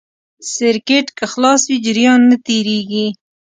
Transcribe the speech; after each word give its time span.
سرکټ 0.53 1.07
که 1.17 1.25
خلاص 1.33 1.61
وي 1.69 1.77
جریان 1.85 2.21
نه 2.31 2.37
تېرېږي. 2.45 3.07